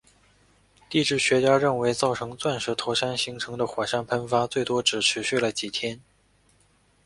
[0.89, 6.01] 地质学家认为造成钻石头山形成的火山喷发最多只持续了几天。